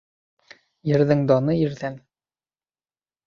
[0.91, 1.99] Ерҙең даны ирҙән.